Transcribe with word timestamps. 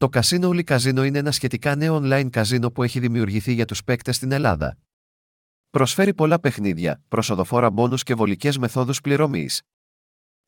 Το 0.00 0.08
Casino 0.12 0.48
Uli 0.48 0.64
Casino 0.64 1.06
είναι 1.06 1.18
ένα 1.18 1.30
σχετικά 1.30 1.76
νέο 1.76 2.00
online 2.02 2.28
καζίνο 2.30 2.70
που 2.70 2.82
έχει 2.82 3.00
δημιουργηθεί 3.00 3.52
για 3.52 3.64
τους 3.64 3.84
παίκτες 3.84 4.16
στην 4.16 4.32
Ελλάδα. 4.32 4.78
Προσφέρει 5.70 6.14
πολλά 6.14 6.40
παιχνίδια, 6.40 7.02
προσοδοφόρα 7.08 7.70
μπόνους 7.70 8.02
και 8.02 8.14
βολικές 8.14 8.58
μεθόδους 8.58 9.00
πληρωμής. 9.00 9.62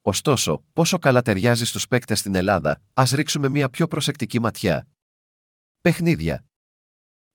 Ωστόσο, 0.02 0.64
πόσο 0.72 0.98
καλά 0.98 1.22
ταιριάζει 1.22 1.64
στους 1.64 1.88
παίκτες 1.88 2.18
στην 2.18 2.34
Ελλάδα, 2.34 2.82
ας 2.94 3.10
ρίξουμε 3.10 3.48
μια 3.48 3.70
πιο 3.70 3.86
προσεκτική 3.86 4.40
ματιά. 4.40 4.86
Παιχνίδια. 5.80 6.44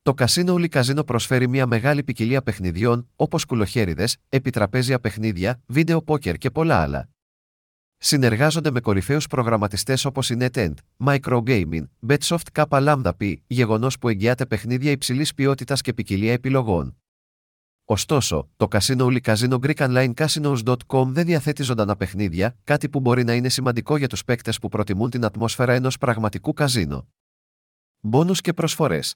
Το 0.01 0.13
Casino 0.17 0.53
Uli 0.53 0.69
Casino 0.69 1.05
προσφέρει 1.05 1.47
μια 1.47 1.65
μεγάλη 1.65 2.03
ποικιλία 2.03 2.41
παιχνιδιών, 2.41 3.09
όπως 3.15 3.45
κουλοχέριδες, 3.45 4.17
επιτραπέζια 4.29 4.99
παιχνίδια, 4.99 5.61
βίντεο 5.65 6.01
πόκερ 6.03 6.37
και 6.37 6.51
πολλά 6.51 6.81
άλλα. 6.81 7.09
Συνεργάζονται 7.97 8.71
με 8.71 8.79
κορυφαίους 8.79 9.27
προγραμματιστές 9.27 10.05
όπως 10.05 10.29
η 10.29 10.37
NetEnt, 10.39 10.73
Microgaming, 11.05 11.83
Betsoft 12.07 12.47
K 12.53 12.65
Lambda 12.69 13.11
P, 13.19 13.35
γεγονός 13.47 13.97
που 13.99 14.09
εγγυάται 14.09 14.45
παιχνίδια 14.45 14.91
υψηλής 14.91 15.33
ποιότητας 15.33 15.81
και 15.81 15.93
ποικιλία 15.93 16.33
επιλογών. 16.33 16.97
Ωστόσο, 17.85 18.49
το 18.57 18.67
Casino 18.71 18.99
Uli 18.99 19.19
Casino 19.21 19.59
GreekOnlineCasinos.com 19.59 21.05
δεν 21.07 21.25
διαθέτει 21.25 21.63
ζωντανά 21.63 21.95
παιχνίδια, 21.95 22.57
κάτι 22.63 22.89
που 22.89 22.99
μπορεί 22.99 23.23
να 23.23 23.33
είναι 23.33 23.49
σημαντικό 23.49 23.97
για 23.97 24.07
τους 24.07 24.23
παίκτες 24.23 24.59
που 24.59 24.69
προτιμούν 24.69 25.09
την 25.09 25.25
ατμόσφαιρα 25.25 25.73
ενός 25.73 25.97
πραγματικού 25.97 26.53
καζίνο. 26.53 27.07
Μπόνους 27.99 28.41
και 28.41 28.53
προσφορές. 28.53 29.15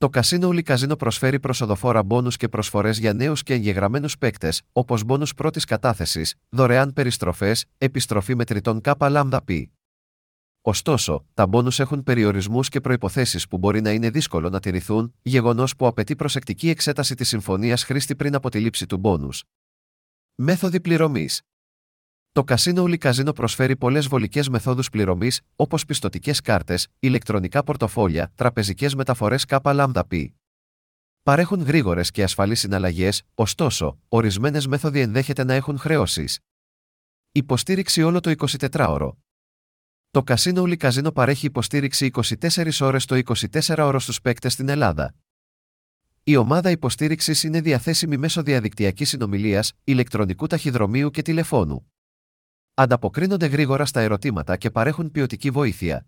Το 0.00 0.08
Casino 0.12 0.48
Uli 0.48 0.62
Casino 0.62 0.98
προσφέρει 0.98 1.40
προσοδοφόρα 1.40 2.02
μπόνους 2.02 2.36
και 2.36 2.48
προσφορές 2.48 2.98
για 2.98 3.12
νέους 3.12 3.42
και 3.42 3.54
εγγεγραμμένους 3.54 4.18
παίκτες, 4.18 4.62
όπως 4.72 5.04
μπόνους 5.04 5.34
πρώτης 5.34 5.64
κατάθεσης, 5.64 6.34
δωρεάν 6.48 6.92
περιστροφές, 6.92 7.64
επιστροφή 7.78 8.34
μετρητών 8.34 8.80
ΚΑΠΑ 8.80 9.08
ΛΑΜΔΑ 9.08 9.44
Ωστόσο, 10.62 11.26
τα 11.34 11.46
μπόνους 11.46 11.80
έχουν 11.80 12.02
περιορισμούς 12.02 12.68
και 12.68 12.80
προϋποθέσεις 12.80 13.48
που 13.48 13.58
μπορεί 13.58 13.80
να 13.80 13.90
είναι 13.90 14.10
δύσκολο 14.10 14.48
να 14.48 14.60
τηρηθούν, 14.60 15.14
γεγονός 15.22 15.76
που 15.76 15.86
απαιτεί 15.86 16.16
προσεκτική 16.16 16.68
εξέταση 16.68 17.14
της 17.14 17.28
συμφωνίας 17.28 17.84
χρήστη 17.84 18.16
πριν 18.16 18.34
από 18.34 18.50
τη 18.50 18.60
λήψη 18.60 18.86
του 18.86 18.96
μπόνους. 18.96 19.44
Μέθοδοι 20.34 20.80
πληρωμής 20.80 21.42
το 22.32 22.44
Casino 22.46 22.82
Uli 22.82 22.98
Casino 22.98 23.34
προσφέρει 23.34 23.76
πολλές 23.76 24.06
βολικές 24.06 24.48
μεθόδους 24.48 24.90
πληρωμής, 24.90 25.40
όπως 25.56 25.84
πιστοτικές 25.84 26.40
κάρτες, 26.40 26.86
ηλεκτρονικά 26.98 27.62
πορτοφόλια, 27.62 28.32
τραπεζικές 28.34 28.94
μεταφορές 28.94 29.44
ΚΛΠ. 29.44 30.12
Παρέχουν 31.22 31.62
γρήγορες 31.62 32.10
και 32.10 32.22
ασφαλείς 32.22 32.60
συναλλαγές, 32.60 33.22
ωστόσο, 33.34 33.98
ορισμένες 34.08 34.66
μέθοδοι 34.66 35.00
ενδέχεται 35.00 35.44
να 35.44 35.54
έχουν 35.54 35.78
χρεώσεις. 35.78 36.38
Υποστήριξη 37.32 38.02
όλο 38.02 38.20
το 38.20 38.30
24ωρο. 38.30 39.12
Το 40.10 40.22
Casino 40.26 40.62
Uli 40.62 40.76
Casino 40.76 41.14
παρέχει 41.14 41.46
υποστήριξη 41.46 42.10
24 42.40 42.80
ώρες 42.80 43.04
το 43.04 43.16
24 43.16 43.76
ώρο 43.78 43.98
στους 43.98 44.20
παίκτες 44.20 44.52
στην 44.52 44.68
Ελλάδα. 44.68 45.14
Η 46.22 46.36
ομάδα 46.36 46.70
υποστήριξης 46.70 47.42
είναι 47.42 47.60
διαθέσιμη 47.60 48.16
μέσω 48.16 48.42
διαδικτυακής 48.42 49.08
συνομιλίας, 49.08 49.72
ηλεκτρονικού 49.84 50.46
ταχυδρομείου 50.46 51.10
και 51.10 51.22
τηλεφώνου 51.22 51.90
ανταποκρίνονται 52.80 53.46
γρήγορα 53.46 53.84
στα 53.84 54.00
ερωτήματα 54.00 54.56
και 54.56 54.70
παρέχουν 54.70 55.10
ποιοτική 55.10 55.50
βοήθεια. 55.50 56.06